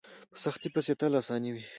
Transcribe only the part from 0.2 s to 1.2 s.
په سختۍ پسې تل